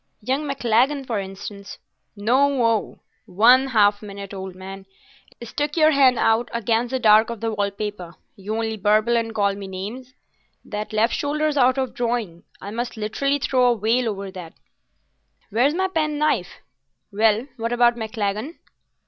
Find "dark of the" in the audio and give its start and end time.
6.97-7.51